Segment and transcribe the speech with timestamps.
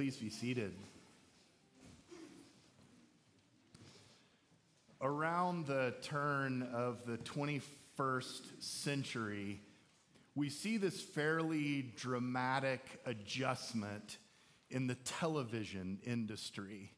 [0.00, 0.72] Please be seated.
[5.02, 9.60] Around the turn of the 21st century,
[10.34, 14.16] we see this fairly dramatic adjustment
[14.70, 16.94] in the television industry.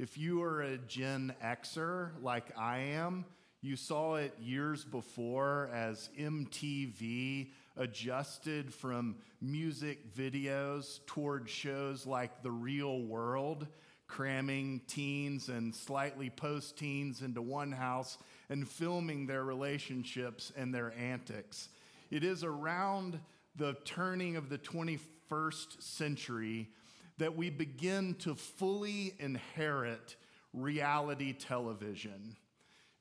[0.00, 3.24] If you are a Gen Xer like I am,
[3.60, 12.50] you saw it years before as MTV adjusted from music videos toward shows like The
[12.50, 13.66] Real World,
[14.06, 18.18] cramming teens and slightly post teens into one house
[18.50, 21.68] and filming their relationships and their antics.
[22.10, 23.18] It is around
[23.56, 26.68] the turning of the 21st century
[27.18, 30.16] that we begin to fully inherit
[30.52, 32.36] reality television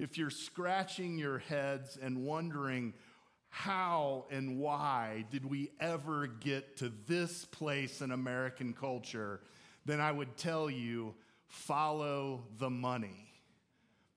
[0.01, 2.95] if you're scratching your heads and wondering,
[3.51, 9.41] how and why did we ever get to this place in American culture,
[9.85, 11.13] then I would tell you
[11.47, 13.27] follow the money.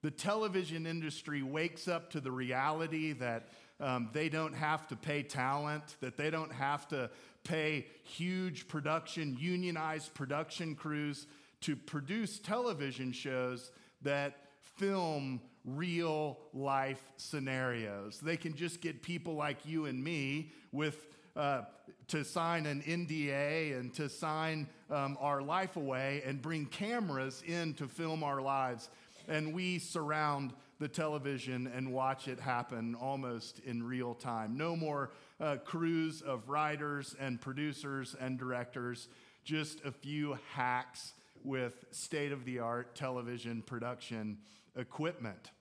[0.01, 3.49] The television industry wakes up to the reality that
[3.81, 7.09] um, they don't have to pay talent, that they don't have to
[7.43, 11.27] pay huge production, unionized production crews
[11.61, 14.37] to produce television shows that
[14.77, 18.19] film real life scenarios.
[18.19, 21.63] They can just get people like you and me with uh,
[22.07, 27.73] to sign an NDA and to sign um, our life away and bring cameras in
[27.75, 28.89] to film our lives.
[29.27, 34.57] And we surround the television and watch it happen almost in real time.
[34.57, 39.07] No more uh, crews of writers and producers and directors,
[39.43, 41.13] just a few hacks
[41.45, 44.37] with state of the art television production
[44.75, 45.51] equipment.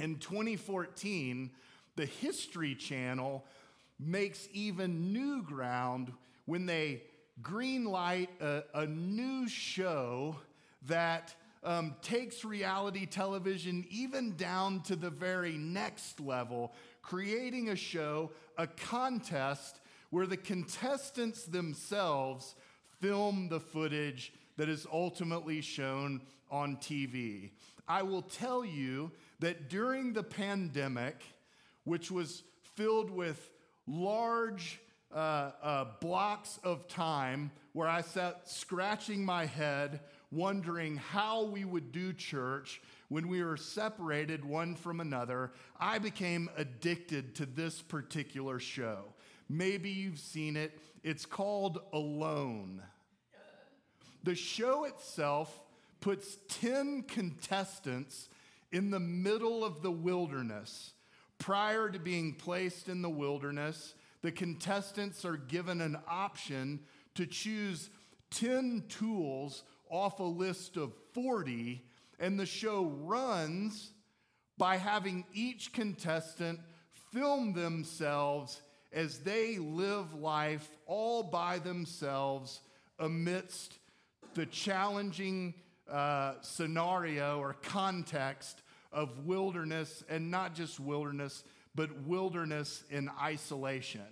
[0.00, 1.50] In 2014,
[1.96, 3.44] the History Channel
[3.98, 6.12] makes even new ground
[6.46, 7.02] when they
[7.42, 10.36] greenlight a, a new show
[10.86, 18.32] that um, takes reality television even down to the very next level, creating a show,
[18.58, 19.80] a contest
[20.10, 22.54] where the contestants themselves
[23.00, 26.20] film the footage that is ultimately shown
[26.50, 27.50] on TV.
[27.88, 31.22] I will tell you that during the pandemic,
[31.84, 32.42] which was
[32.76, 33.50] filled with
[33.86, 34.80] large
[35.12, 41.92] uh, uh, blocks of time where I sat scratching my head, wondering how we would
[41.92, 48.58] do church when we were separated one from another, I became addicted to this particular
[48.58, 49.04] show.
[49.48, 50.78] Maybe you've seen it.
[51.02, 52.82] It's called Alone.
[54.24, 55.60] The show itself
[56.00, 58.28] puts 10 contestants
[58.70, 60.92] in the middle of the wilderness.
[61.38, 66.80] Prior to being placed in the wilderness, the contestants are given an option
[67.14, 67.90] to choose
[68.30, 71.84] 10 tools off a list of 40,
[72.18, 73.92] and the show runs
[74.56, 76.60] by having each contestant
[77.12, 78.62] film themselves
[78.92, 82.60] as they live life all by themselves
[82.98, 83.78] amidst
[84.34, 85.54] the challenging
[85.90, 88.62] uh, scenario or context
[88.92, 91.44] of wilderness, and not just wilderness,
[91.74, 94.06] but wilderness in isolation.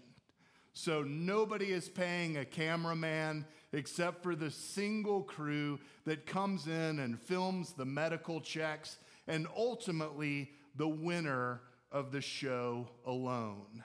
[0.73, 7.21] So nobody is paying a cameraman except for the single crew that comes in and
[7.21, 8.99] films the medical checks,
[9.29, 11.61] and ultimately the winner
[11.93, 13.85] of the show alone.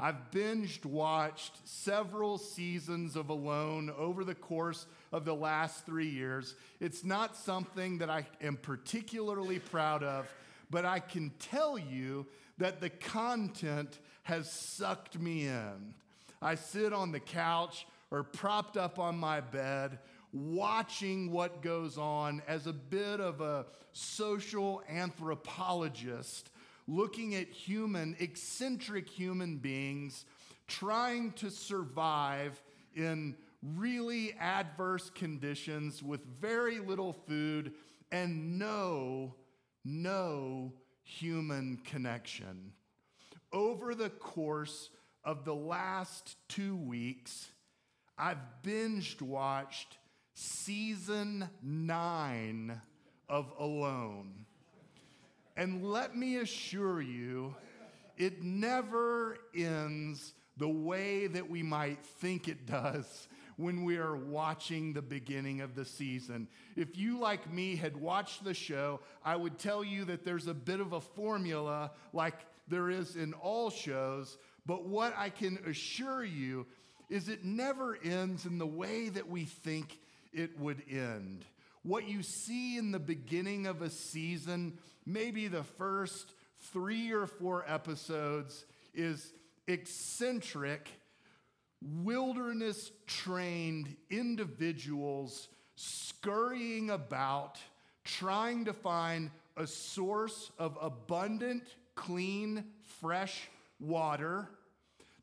[0.00, 6.54] I've binged watched several seasons of Alone over the course of the last three years.
[6.78, 10.32] It's not something that I am particularly proud of,
[10.70, 12.26] but I can tell you
[12.58, 15.94] that the content has sucked me in.
[16.40, 19.98] I sit on the couch or propped up on my bed
[20.32, 26.50] watching what goes on as a bit of a social anthropologist
[26.88, 30.24] looking at human, eccentric human beings
[30.66, 32.60] trying to survive
[32.96, 33.36] in
[33.76, 37.72] really adverse conditions with very little food
[38.10, 39.34] and no,
[39.84, 42.72] no human connection.
[43.52, 44.90] Over the course
[45.24, 47.48] of the last two weeks,
[48.16, 49.98] I've binged watched
[50.34, 52.80] season nine
[53.28, 54.46] of Alone.
[55.58, 57.56] And let me assure you,
[58.16, 63.26] it never ends the way that we might think it does
[63.56, 66.46] when we are watching the beginning of the season.
[66.76, 70.54] If you, like me, had watched the show, I would tell you that there's a
[70.54, 72.36] bit of a formula like
[72.68, 74.38] there is in all shows.
[74.64, 76.66] But what I can assure you
[77.10, 79.98] is it never ends in the way that we think
[80.32, 81.44] it would end.
[81.82, 86.32] What you see in the beginning of a season, maybe the first
[86.72, 88.64] three or four episodes,
[88.94, 89.32] is
[89.66, 90.88] eccentric,
[91.80, 97.58] wilderness trained individuals scurrying about,
[98.04, 101.62] trying to find a source of abundant,
[101.94, 102.64] clean,
[103.00, 103.48] fresh
[103.78, 104.48] water,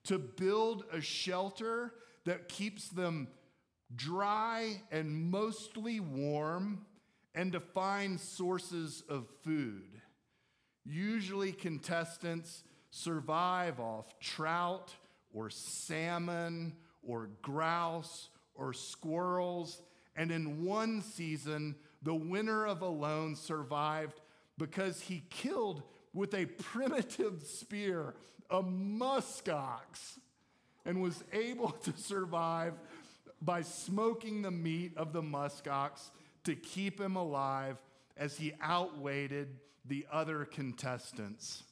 [0.06, 1.94] to build a shelter
[2.26, 3.28] that keeps them
[3.94, 6.86] dry and mostly warm,
[7.34, 10.02] and to find sources of food.
[10.86, 14.94] Usually, contestants survive off trout
[15.34, 16.74] or salmon
[17.04, 19.82] or grouse or squirrels.
[20.16, 24.22] And in one season, the winner of Alone survived
[24.58, 25.84] because he killed
[26.14, 28.16] with a primitive spear
[28.50, 30.20] a muskox
[30.86, 32.74] and was able to survive
[33.42, 36.10] by smoking the meat of the muskox
[36.44, 37.78] to keep him alive
[38.18, 39.48] as he outweighed
[39.86, 41.64] the other contestants.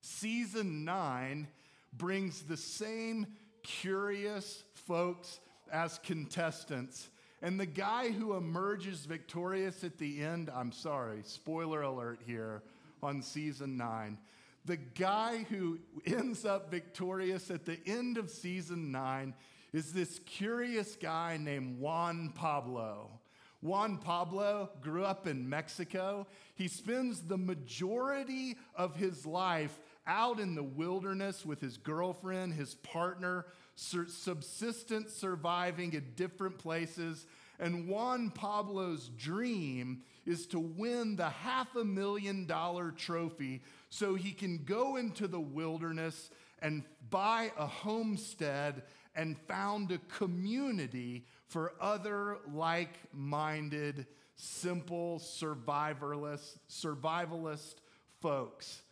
[0.00, 1.48] Season nine
[1.92, 3.26] brings the same
[3.62, 5.40] curious folks
[5.72, 7.08] as contestants.
[7.42, 12.62] And the guy who emerges victorious at the end, I'm sorry, spoiler alert here
[13.02, 14.18] on season nine.
[14.64, 19.34] The guy who ends up victorious at the end of season nine
[19.74, 23.10] is this curious guy named Juan Pablo.
[23.60, 26.28] Juan Pablo grew up in Mexico.
[26.54, 32.76] He spends the majority of his life out in the wilderness with his girlfriend, his
[32.76, 37.26] partner, subsistence surviving at different places.
[37.58, 44.30] And Juan Pablo's dream is to win the half a million dollar trophy so he
[44.30, 46.30] can go into the wilderness
[46.62, 48.82] and buy a homestead
[49.16, 54.06] and found a community for other like minded,
[54.36, 57.74] simple, survivalist, survivalist
[58.20, 58.82] folks.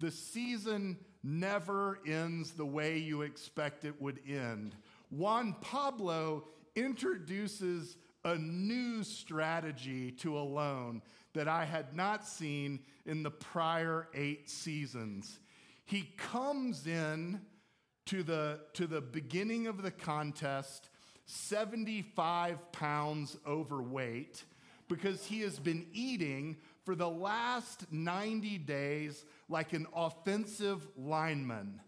[0.00, 4.74] The season never ends the way you expect it would end.
[5.10, 6.44] Juan Pablo
[6.76, 11.02] introduces a new strategy to Alone
[11.34, 15.38] that I had not seen in the prior eight seasons.
[15.84, 17.40] He comes in
[18.08, 20.88] to the, to the beginning of the contest
[21.26, 24.44] 75 pounds overweight
[24.88, 31.82] because he has been eating for the last 90 days like an offensive lineman.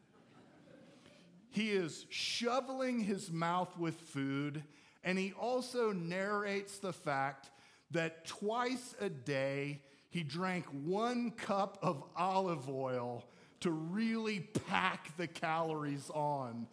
[1.49, 4.62] He is shoveling his mouth with food,
[5.02, 7.50] and he also narrates the fact
[7.93, 9.81] that twice a day
[10.11, 13.25] he drank one cup of olive oil
[13.61, 16.67] to really pack the calories on.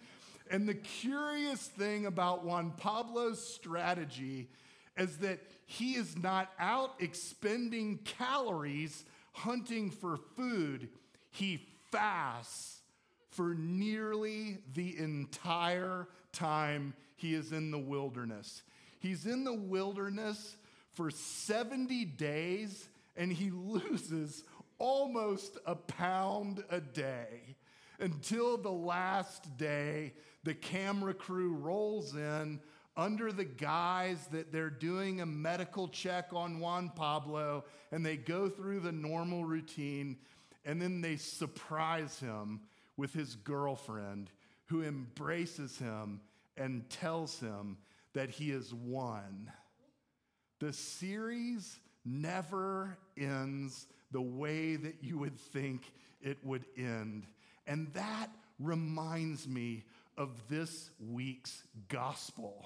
[0.49, 4.49] And the curious thing about Juan Pablo's strategy
[4.97, 10.89] is that he is not out expending calories hunting for food.
[11.31, 12.81] He fasts
[13.29, 18.63] for nearly the entire time he is in the wilderness.
[18.99, 20.55] He's in the wilderness
[20.93, 24.43] for 70 days and he loses
[24.79, 27.55] almost a pound a day
[27.99, 30.13] until the last day
[30.43, 32.59] the camera crew rolls in
[32.95, 38.49] under the guise that they're doing a medical check on Juan Pablo and they go
[38.49, 40.17] through the normal routine
[40.65, 42.61] and then they surprise him
[42.97, 44.31] with his girlfriend
[44.65, 46.19] who embraces him
[46.57, 47.77] and tells him
[48.13, 49.51] that he has won.
[50.59, 57.25] The series never ends the way that you would think it would end.
[57.65, 59.83] And that reminds me
[60.17, 62.65] of this week's gospel.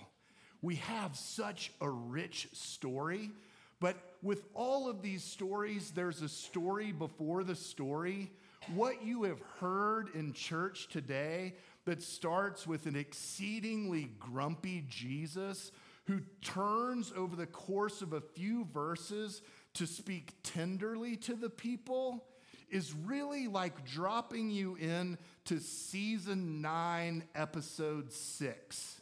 [0.61, 3.31] We have such a rich story,
[3.79, 8.31] but with all of these stories, there's a story before the story.
[8.75, 11.55] What you have heard in church today
[11.85, 15.71] that starts with an exceedingly grumpy Jesus
[16.05, 19.41] who turns over the course of a few verses
[19.73, 22.23] to speak tenderly to the people
[22.69, 29.01] is really like dropping you in to season 9 episode 6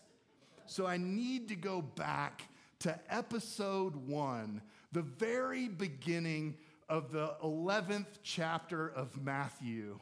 [0.66, 2.44] so i need to go back
[2.80, 4.62] to episode 1
[4.92, 6.56] the very beginning
[6.88, 10.00] of the 11th chapter of matthew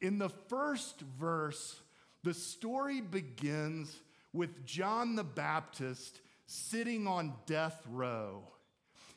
[0.00, 1.80] in the first verse
[2.22, 3.96] the story begins
[4.32, 8.42] with John the Baptist sitting on death row.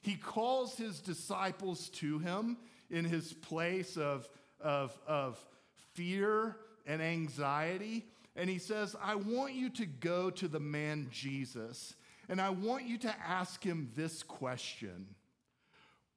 [0.03, 2.57] He calls his disciples to him
[2.89, 4.29] in his place of,
[4.59, 5.43] of, of
[5.93, 8.05] fear and anxiety.
[8.35, 11.95] And he says, I want you to go to the man Jesus,
[12.27, 15.07] and I want you to ask him this question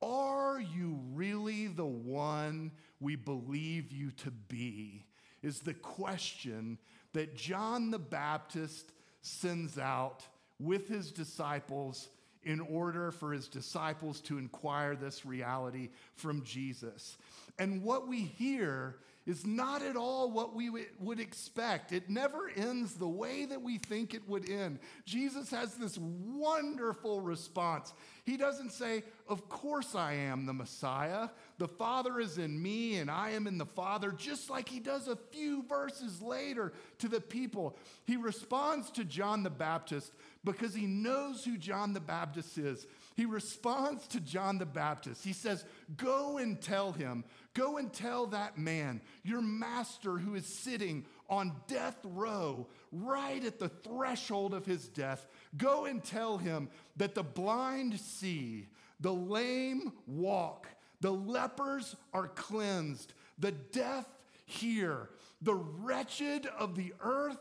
[0.02, 5.06] Are you really the one we believe you to be?
[5.42, 6.78] Is the question
[7.12, 8.90] that John the Baptist
[9.20, 10.26] sends out
[10.58, 12.08] with his disciples
[12.46, 17.18] in order for his disciples to inquire this reality from Jesus.
[17.58, 21.90] And what we hear is not at all what we would expect.
[21.90, 24.78] It never ends the way that we think it would end.
[25.04, 27.92] Jesus has this wonderful response.
[28.26, 31.28] He doesn't say, Of course I am the Messiah.
[31.58, 35.06] The Father is in me and I am in the Father, just like he does
[35.06, 37.78] a few verses later to the people.
[38.04, 40.12] He responds to John the Baptist
[40.44, 42.88] because he knows who John the Baptist is.
[43.14, 45.24] He responds to John the Baptist.
[45.24, 45.64] He says,
[45.96, 47.22] Go and tell him,
[47.54, 53.58] go and tell that man, your master who is sitting on death row, right at
[53.58, 58.68] the threshold of his death, go and tell him that the blind see,
[59.00, 60.68] the lame walk,
[61.00, 64.06] the lepers are cleansed, the deaf
[64.46, 65.10] hear,
[65.42, 67.38] the wretched of the earth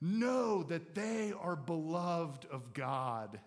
[0.00, 3.40] know that they are beloved of God.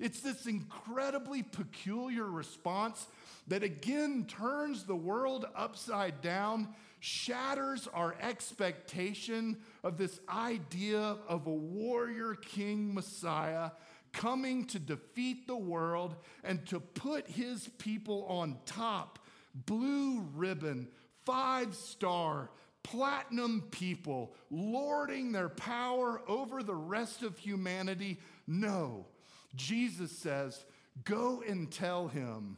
[0.00, 3.06] It's this incredibly peculiar response
[3.46, 6.68] that again turns the world upside down,
[7.04, 13.72] shatters our expectation of this idea of a warrior king Messiah
[14.14, 19.18] coming to defeat the world and to put his people on top.
[19.54, 20.88] Blue ribbon,
[21.26, 22.48] five star,
[22.82, 28.18] platinum people, lording their power over the rest of humanity.
[28.46, 29.04] No,
[29.54, 30.64] Jesus says,
[31.04, 32.56] Go and tell him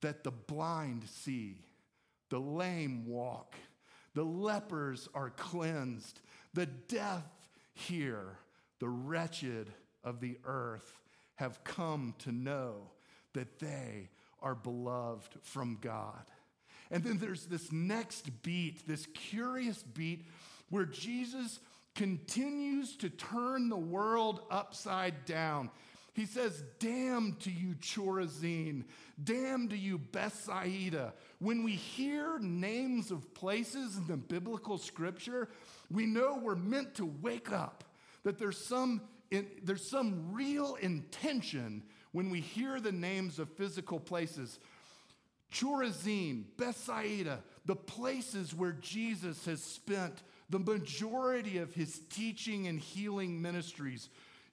[0.00, 1.65] that the blind see,
[2.30, 3.54] the lame walk,
[4.14, 6.20] the lepers are cleansed,
[6.54, 7.24] the deaf
[7.74, 8.38] hear,
[8.80, 10.98] the wretched of the earth
[11.36, 12.90] have come to know
[13.34, 14.08] that they
[14.40, 16.24] are beloved from God.
[16.90, 20.24] And then there's this next beat, this curious beat,
[20.70, 21.60] where Jesus
[21.94, 25.70] continues to turn the world upside down.
[26.16, 28.84] He says, Damn to you, Chorazin.
[29.22, 31.12] Damn to you, Bethsaida.
[31.40, 35.50] When we hear names of places in the biblical scripture,
[35.90, 37.84] we know we're meant to wake up,
[38.24, 41.82] that there's some, in, there's some real intention
[42.12, 44.58] when we hear the names of physical places.
[45.52, 53.42] Chorazin, Bethsaida, the places where Jesus has spent the majority of his teaching and healing
[53.42, 54.08] ministries.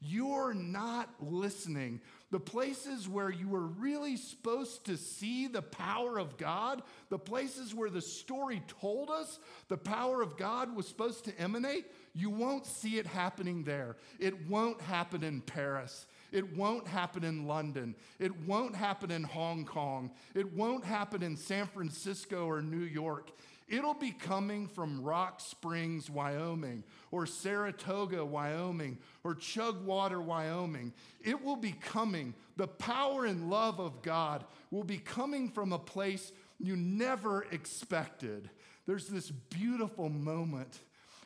[0.05, 2.01] You're not listening.
[2.31, 7.73] The places where you were really supposed to see the power of God, the places
[7.73, 12.65] where the story told us the power of God was supposed to emanate, you won't
[12.65, 13.97] see it happening there.
[14.19, 16.05] It won't happen in Paris.
[16.31, 17.95] It won't happen in London.
[18.19, 20.11] It won't happen in Hong Kong.
[20.33, 23.29] It won't happen in San Francisco or New York.
[23.67, 30.93] It'll be coming from Rock Springs, Wyoming, or Saratoga, Wyoming, or Chugwater, Wyoming.
[31.21, 32.33] It will be coming.
[32.57, 38.49] The power and love of God will be coming from a place you never expected.
[38.85, 40.79] There's this beautiful moment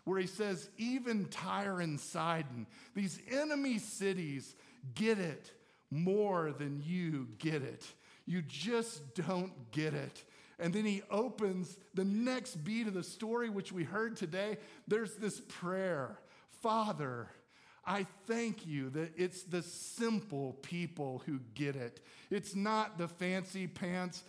[0.03, 2.65] where he says, even Tyre and Sidon,
[2.95, 4.55] these enemy cities,
[4.95, 5.51] get it
[5.91, 7.85] more than you get it.
[8.25, 10.23] You just don't get it.
[10.59, 14.57] And then he opens the next beat of the story, which we heard today.
[14.87, 16.19] There's this prayer
[16.61, 17.27] Father,
[17.85, 22.01] I thank you that it's the simple people who get it.
[22.31, 24.23] It's not the fancy pants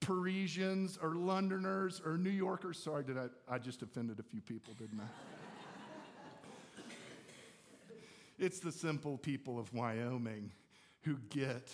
[0.00, 2.78] Parisians or Londoners or New Yorkers.
[2.78, 5.04] Sorry, did I, I just offended a few people, didn't I?
[8.38, 10.52] It's the simple people of Wyoming
[11.02, 11.72] who get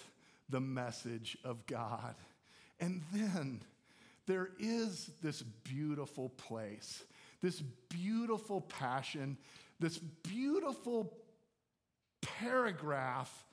[0.49, 2.15] the message of God.
[2.81, 3.61] And then
[4.27, 7.05] there is this beautiful place,
[7.43, 9.37] this beautiful passion,
[9.81, 11.13] this beautiful
[12.21, 13.45] paragraph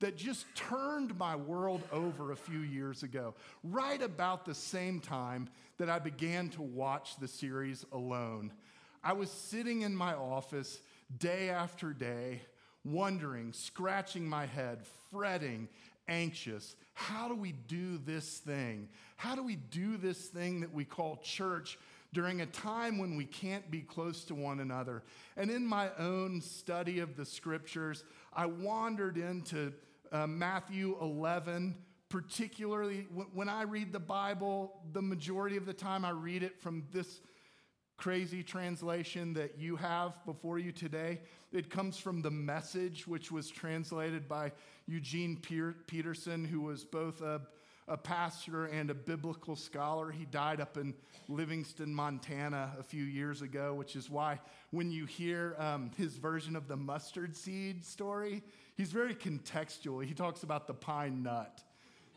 [0.00, 5.48] that just turned my world over a few years ago, right about the same time
[5.78, 8.52] that I began to watch the series Alone.
[9.02, 10.80] I was sitting in my office
[11.18, 12.40] day after day
[12.84, 14.80] wondering, scratching my head,
[15.10, 15.68] fretting,
[16.08, 16.76] anxious.
[16.94, 18.88] How do we do this thing?
[19.16, 21.78] How do we do this thing that we call church
[22.12, 25.02] during a time when we can't be close to one another?
[25.36, 29.72] And in my own study of the scriptures, I wandered into
[30.12, 31.76] uh, Matthew 11.
[32.08, 36.84] Particularly when I read the Bible, the majority of the time I read it from
[36.92, 37.20] this
[37.96, 41.20] crazy translation that you have before you today.
[41.52, 44.52] It comes from the message, which was translated by
[44.86, 45.36] Eugene
[45.86, 47.40] Peterson, who was both a,
[47.88, 50.10] a pastor and a biblical scholar.
[50.10, 50.94] He died up in
[51.28, 56.54] Livingston, Montana a few years ago, which is why when you hear um, his version
[56.54, 58.42] of the mustard seed story,
[58.76, 60.04] he's very contextual.
[60.04, 61.62] He talks about the pine nut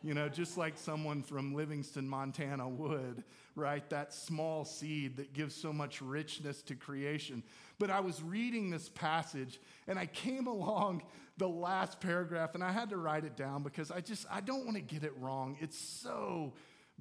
[0.02, 3.24] you know, just like someone from Livingston, Montana would,
[3.60, 3.88] right?
[3.90, 7.44] That small seed that gives so much richness to creation.
[7.78, 11.04] But I was reading this passage and I came along
[11.38, 14.66] the last paragraph and I had to write it down because I just, I don't
[14.66, 15.58] want to get it wrong.
[15.60, 16.54] It's so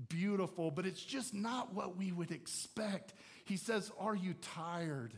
[0.09, 3.15] beautiful, but it's just not what we would expect.
[3.45, 5.15] He says, Are you tired?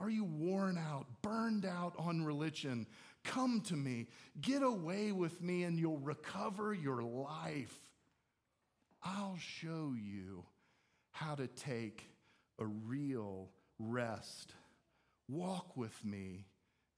[0.00, 2.86] Are you worn out, burned out on religion?
[3.22, 4.08] Come to me,
[4.40, 7.74] get away with me, and you'll recover your life.
[9.04, 10.44] I'll show you
[11.10, 12.06] how to take
[12.58, 14.54] a real rest.
[15.28, 16.46] Walk with me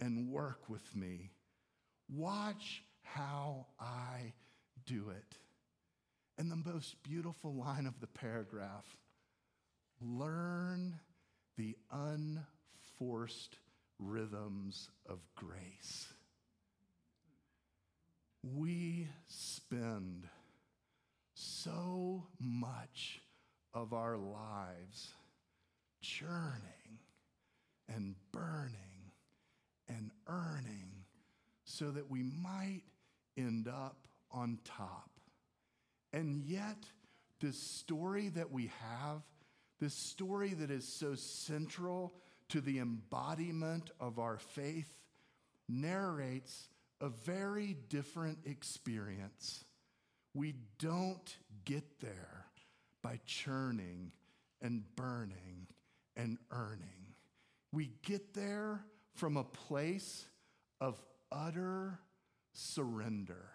[0.00, 1.30] and work with me.
[2.08, 4.32] Watch how I
[4.86, 5.38] do it.
[6.38, 8.84] And the most beautiful line of the paragraph
[10.00, 11.00] learn
[11.56, 13.58] the unforced
[13.98, 16.08] rhythms of grace.
[18.42, 20.28] We spend
[21.38, 23.20] so much
[23.74, 25.12] of our lives
[26.00, 26.98] churning
[27.94, 29.12] and burning
[29.86, 31.04] and earning
[31.64, 32.82] so that we might
[33.36, 35.10] end up on top.
[36.14, 36.86] And yet,
[37.40, 39.20] this story that we have,
[39.78, 42.14] this story that is so central
[42.48, 44.90] to the embodiment of our faith,
[45.68, 46.70] narrates
[47.02, 49.65] a very different experience.
[50.36, 52.46] We don't get there
[53.02, 54.12] by churning
[54.60, 55.66] and burning
[56.16, 57.14] and earning.
[57.72, 60.26] We get there from a place
[60.80, 61.00] of
[61.32, 61.99] utter
[62.52, 63.49] surrender.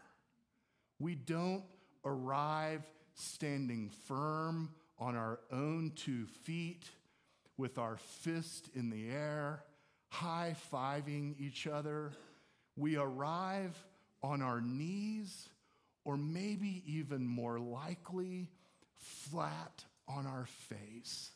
[1.00, 1.64] We don't
[2.04, 2.82] arrive
[3.14, 6.90] standing firm on our own two feet
[7.58, 9.64] with our fist in the air,
[10.10, 12.12] high fiving each other
[12.76, 13.78] we arrive
[14.24, 15.50] on our knees,
[16.04, 18.50] or maybe even more likely,
[18.98, 21.32] flat on our face.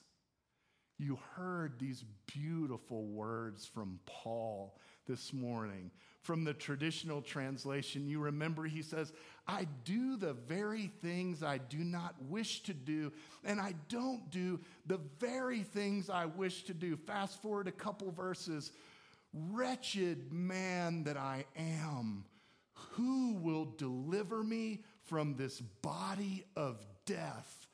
[0.97, 5.91] You heard these beautiful words from Paul this morning.
[6.21, 9.13] From the traditional translation, you remember he says,
[9.47, 13.11] I do the very things I do not wish to do,
[13.43, 16.95] and I don't do the very things I wish to do.
[16.95, 18.71] Fast forward a couple verses.
[19.33, 22.23] Wretched man that I am,
[22.91, 27.67] who will deliver me from this body of death?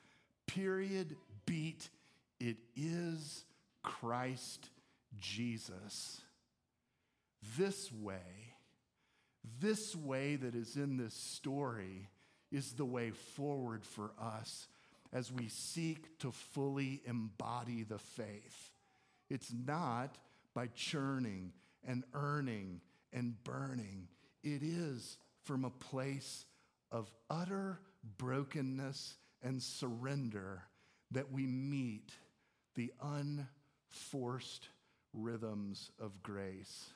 [0.48, 1.16] Period.
[1.46, 1.90] Beat.
[2.40, 3.46] It is
[3.84, 4.70] Christ
[5.20, 6.22] Jesus.
[7.58, 8.56] This way,
[9.60, 12.10] this way that is in this story
[12.52, 14.68] is the way forward for us
[15.14, 18.72] as we seek to fully embody the faith.
[19.30, 20.18] It's not
[20.54, 21.54] by churning
[21.86, 24.08] and earning and burning.
[24.44, 26.46] It is from a place
[26.92, 27.80] of utter
[28.18, 30.64] brokenness and surrender
[31.12, 32.12] that we meet
[32.76, 34.70] the unforced
[35.14, 36.90] rhythms of grace.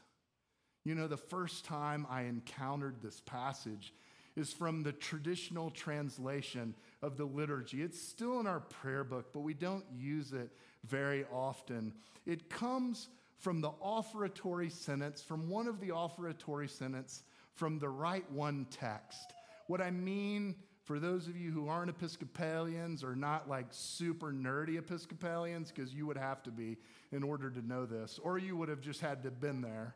[0.83, 3.93] You know, the first time I encountered this passage
[4.35, 7.81] is from the traditional translation of the liturgy.
[7.81, 10.51] It's still in our prayer book, but we don't use it
[10.85, 11.93] very often.
[12.25, 17.23] It comes from the offertory sentence, from one of the offertory sentence
[17.55, 19.33] from the Rite One text.
[19.67, 24.77] What I mean for those of you who aren't Episcopalians or not like super nerdy
[24.77, 26.77] Episcopalians, because you would have to be
[27.11, 29.95] in order to know this, or you would have just had to have been there.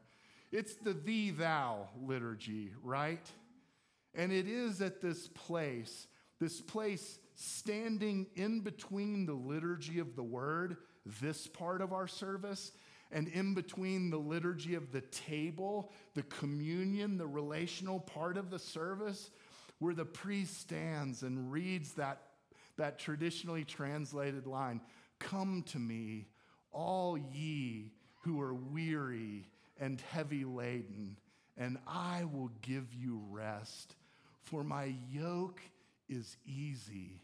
[0.51, 3.31] It's the thee thou liturgy, right?
[4.15, 6.07] And it is at this place,
[6.39, 10.77] this place standing in between the liturgy of the word,
[11.21, 12.71] this part of our service,
[13.11, 18.59] and in between the liturgy of the table, the communion, the relational part of the
[18.59, 19.31] service,
[19.79, 22.21] where the priest stands and reads that,
[22.77, 24.81] that traditionally translated line
[25.19, 26.27] Come to me,
[26.71, 27.91] all ye
[28.21, 29.47] who are weary
[29.79, 31.17] and heavy laden,
[31.57, 33.95] and I will give you rest.
[34.41, 35.61] For my yoke
[36.07, 37.21] is easy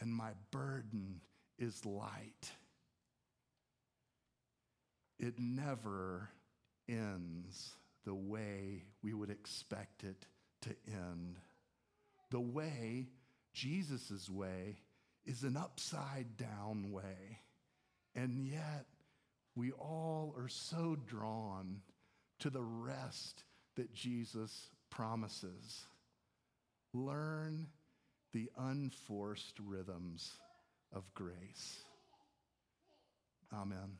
[0.00, 1.20] and my burden
[1.58, 2.52] is light
[5.18, 6.30] it never
[6.88, 10.26] ends the way we would expect it
[10.62, 11.36] to end.
[12.30, 13.08] The way,
[13.52, 14.78] Jesus' way,
[15.26, 17.40] is an upside down way.
[18.14, 18.86] And yet,
[19.54, 21.80] we all are so drawn
[22.40, 23.44] to the rest
[23.76, 25.84] that Jesus promises.
[26.94, 27.66] Learn
[28.32, 30.32] the unforced rhythms
[30.92, 31.84] of grace.
[33.52, 33.98] Amen.